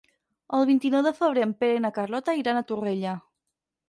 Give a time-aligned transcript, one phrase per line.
[0.59, 3.13] El vint-i-nou de febrer en Pere i na Carlota iran a Torrella.